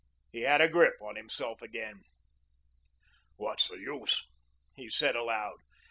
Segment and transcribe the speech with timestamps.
[0.31, 2.01] He had a grip on himself again.
[3.35, 4.25] "What's the use?"
[4.73, 5.57] he said aloud.